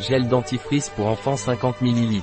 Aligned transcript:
Gel 0.00 0.26
dentifrice 0.26 0.90
pour 0.90 1.06
enfants 1.06 1.36
50 1.36 1.80
ml. 1.80 2.20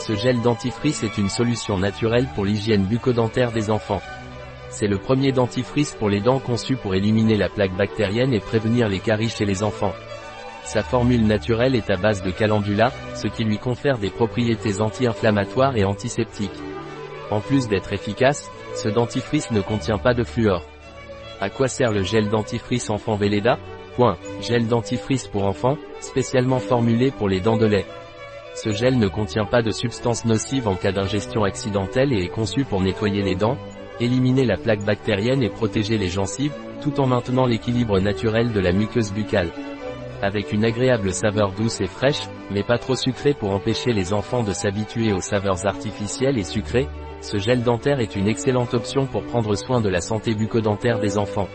Ce 0.00 0.16
gel 0.16 0.42
dentifrice 0.42 1.04
est 1.04 1.16
une 1.16 1.28
solution 1.28 1.78
naturelle 1.78 2.26
pour 2.34 2.44
l'hygiène 2.44 2.86
bucco-dentaire 2.86 3.52
des 3.52 3.70
enfants. 3.70 4.02
C'est 4.68 4.88
le 4.88 4.98
premier 4.98 5.30
dentifrice 5.30 5.92
pour 5.92 6.08
les 6.08 6.20
dents 6.20 6.40
conçu 6.40 6.74
pour 6.74 6.96
éliminer 6.96 7.36
la 7.36 7.48
plaque 7.48 7.76
bactérienne 7.76 8.32
et 8.32 8.40
prévenir 8.40 8.88
les 8.88 8.98
caries 8.98 9.28
chez 9.28 9.44
les 9.44 9.62
enfants. 9.62 9.94
Sa 10.64 10.82
formule 10.82 11.24
naturelle 11.24 11.76
est 11.76 11.88
à 11.88 11.96
base 11.96 12.24
de 12.24 12.32
calendula, 12.32 12.92
ce 13.14 13.28
qui 13.28 13.44
lui 13.44 13.58
confère 13.58 13.98
des 13.98 14.10
propriétés 14.10 14.80
anti-inflammatoires 14.80 15.76
et 15.76 15.84
antiseptiques. 15.84 16.50
En 17.30 17.40
plus 17.40 17.68
d'être 17.68 17.92
efficace, 17.92 18.50
ce 18.74 18.88
dentifrice 18.88 19.52
ne 19.52 19.60
contient 19.60 19.98
pas 19.98 20.14
de 20.14 20.24
fluor. 20.24 20.64
À 21.40 21.48
quoi 21.48 21.68
sert 21.68 21.92
le 21.92 22.02
gel 22.02 22.28
dentifrice 22.28 22.90
enfant 22.90 23.14
Velleda? 23.14 23.56
Point. 23.96 24.16
Gel 24.40 24.66
dentifrice 24.66 25.28
pour 25.28 25.44
enfants, 25.44 25.76
spécialement 26.00 26.58
formulé 26.58 27.10
pour 27.10 27.28
les 27.28 27.40
dents 27.40 27.56
de 27.56 27.66
lait. 27.66 27.86
Ce 28.54 28.70
gel 28.70 28.98
ne 28.98 29.08
contient 29.08 29.44
pas 29.44 29.62
de 29.62 29.70
substances 29.70 30.24
nocives 30.24 30.68
en 30.68 30.74
cas 30.74 30.92
d'ingestion 30.92 31.44
accidentelle 31.44 32.12
et 32.12 32.24
est 32.24 32.28
conçu 32.28 32.64
pour 32.64 32.80
nettoyer 32.80 33.22
les 33.22 33.36
dents, 33.36 33.56
éliminer 34.00 34.44
la 34.44 34.56
plaque 34.56 34.84
bactérienne 34.84 35.42
et 35.42 35.48
protéger 35.48 35.98
les 35.98 36.08
gencives, 36.08 36.52
tout 36.82 37.00
en 37.00 37.06
maintenant 37.06 37.46
l'équilibre 37.46 38.00
naturel 38.00 38.52
de 38.52 38.60
la 38.60 38.72
muqueuse 38.72 39.12
buccale. 39.12 39.50
Avec 40.22 40.52
une 40.52 40.64
agréable 40.64 41.12
saveur 41.12 41.52
douce 41.52 41.80
et 41.80 41.86
fraîche, 41.86 42.28
mais 42.50 42.62
pas 42.62 42.78
trop 42.78 42.96
sucrée 42.96 43.34
pour 43.34 43.52
empêcher 43.52 43.92
les 43.92 44.12
enfants 44.12 44.42
de 44.42 44.52
s'habituer 44.52 45.12
aux 45.12 45.20
saveurs 45.20 45.66
artificielles 45.66 46.38
et 46.38 46.44
sucrées, 46.44 46.88
ce 47.22 47.38
gel 47.38 47.62
dentaire 47.62 48.00
est 48.00 48.16
une 48.16 48.28
excellente 48.28 48.74
option 48.74 49.06
pour 49.06 49.22
prendre 49.24 49.54
soin 49.54 49.80
de 49.80 49.88
la 49.88 50.00
santé 50.00 50.34
bucco-dentaire 50.34 51.00
des 51.00 51.18
enfants. 51.18 51.48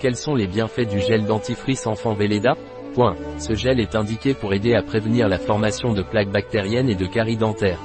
Quels 0.00 0.16
sont 0.16 0.34
les 0.34 0.46
bienfaits 0.46 0.88
du 0.88 0.98
gel 0.98 1.26
dentifrice 1.26 1.86
enfant 1.86 2.14
Velleda? 2.14 2.56
Point. 2.94 3.16
Ce 3.38 3.52
gel 3.52 3.78
est 3.80 3.94
indiqué 3.94 4.32
pour 4.32 4.54
aider 4.54 4.74
à 4.74 4.80
prévenir 4.80 5.28
la 5.28 5.38
formation 5.38 5.92
de 5.92 6.00
plaques 6.00 6.30
bactériennes 6.30 6.88
et 6.88 6.94
de 6.94 7.04
caries 7.04 7.36
dentaires. 7.36 7.78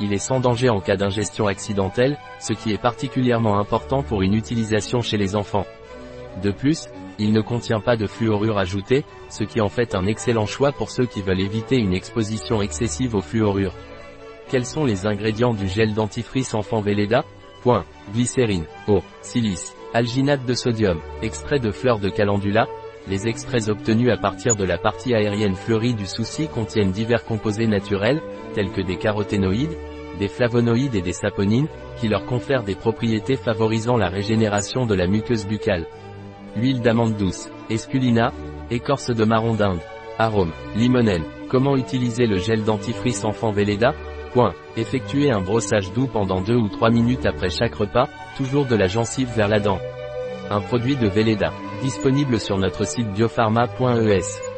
Il 0.00 0.14
est 0.14 0.18
sans 0.18 0.40
danger 0.40 0.70
en 0.70 0.80
cas 0.80 0.96
d'ingestion 0.96 1.46
accidentelle, 1.46 2.16
ce 2.40 2.54
qui 2.54 2.72
est 2.72 2.80
particulièrement 2.80 3.58
important 3.58 4.02
pour 4.02 4.22
une 4.22 4.32
utilisation 4.32 5.02
chez 5.02 5.18
les 5.18 5.36
enfants. 5.36 5.66
De 6.42 6.50
plus, 6.50 6.88
il 7.18 7.34
ne 7.34 7.42
contient 7.42 7.80
pas 7.80 7.98
de 7.98 8.06
fluorure 8.06 8.56
ajouté, 8.56 9.04
ce 9.28 9.44
qui 9.44 9.60
en 9.60 9.68
fait 9.68 9.94
un 9.94 10.06
excellent 10.06 10.46
choix 10.46 10.72
pour 10.72 10.90
ceux 10.90 11.04
qui 11.04 11.20
veulent 11.20 11.42
éviter 11.42 11.76
une 11.76 11.92
exposition 11.92 12.62
excessive 12.62 13.14
aux 13.14 13.20
fluorures. 13.20 13.74
Quels 14.48 14.64
sont 14.64 14.86
les 14.86 15.04
ingrédients 15.04 15.52
du 15.52 15.68
gel 15.68 15.92
dentifrice 15.92 16.54
enfant 16.54 16.80
Velleda? 16.80 17.22
Point. 17.62 17.84
Glycérine, 18.14 18.64
eau, 18.88 19.02
silice, 19.20 19.74
alginate 19.94 20.44
de 20.44 20.54
sodium, 20.54 20.98
extrait 21.22 21.60
de 21.60 21.70
fleurs 21.70 22.00
de 22.00 22.10
calendula, 22.10 22.66
les 23.08 23.28
extraits 23.28 23.68
obtenus 23.68 24.10
à 24.10 24.16
partir 24.16 24.56
de 24.56 24.64
la 24.64 24.76
partie 24.76 25.14
aérienne 25.14 25.54
fleurie 25.54 25.94
du 25.94 26.06
souci 26.06 26.48
contiennent 26.48 26.90
divers 26.90 27.24
composés 27.24 27.68
naturels, 27.68 28.20
tels 28.54 28.72
que 28.72 28.80
des 28.80 28.96
caroténoïdes, 28.96 29.76
des 30.18 30.26
flavonoïdes 30.28 30.96
et 30.96 31.00
des 31.02 31.12
saponines, 31.12 31.68
qui 32.00 32.08
leur 32.08 32.26
confèrent 32.26 32.64
des 32.64 32.74
propriétés 32.74 33.36
favorisant 33.36 33.96
la 33.96 34.08
régénération 34.08 34.84
de 34.84 34.94
la 34.94 35.06
muqueuse 35.06 35.46
buccale. 35.46 35.86
Huile 36.56 36.80
d'amande 36.80 37.16
douce, 37.16 37.48
esculina, 37.70 38.32
écorce 38.72 39.10
de 39.10 39.24
marron 39.24 39.54
d'Inde, 39.54 39.80
arôme, 40.18 40.52
limonène. 40.76 41.24
Comment 41.48 41.76
utiliser 41.76 42.26
le 42.26 42.38
gel 42.38 42.64
dentifrice 42.64 43.24
enfant 43.24 43.52
Velleda? 43.52 43.94
Point. 44.34 44.52
Effectuer 44.76 45.30
un 45.30 45.40
brossage 45.40 45.92
doux 45.92 46.08
pendant 46.08 46.40
2 46.40 46.54
ou 46.56 46.68
3 46.68 46.90
minutes 46.90 47.24
après 47.24 47.50
chaque 47.50 47.76
repas, 47.76 48.08
toujours 48.36 48.66
de 48.66 48.74
la 48.74 48.88
gencive 48.88 49.30
vers 49.34 49.48
la 49.48 49.60
dent. 49.60 49.78
Un 50.50 50.60
produit 50.60 50.96
de 50.96 51.06
Velleda, 51.06 51.52
disponible 51.82 52.38
sur 52.40 52.58
notre 52.58 52.84
site 52.84 53.10
biopharma.es. 53.12 54.53